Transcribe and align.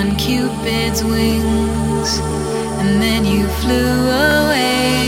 on 0.00 0.16
Cupid's 0.16 1.04
wings, 1.04 2.10
and 2.80 3.02
then 3.02 3.22
you 3.26 3.46
flew 3.60 3.92
away. 4.32 5.04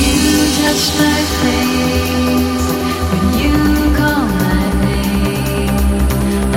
You 0.00 0.20
touched 0.60 0.92
my 1.04 1.20
face 1.42 2.66
when 3.10 3.24
you 3.40 3.54
called 3.96 4.32
my 4.44 4.64
name. 4.84 5.76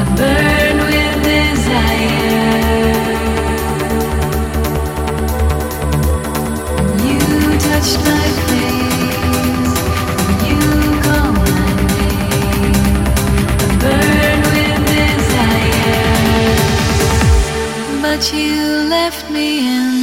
A 0.01 0.05
bird 0.17 0.48
you 18.27 18.83
left 18.89 19.31
me 19.31 19.65
in. 19.65 19.98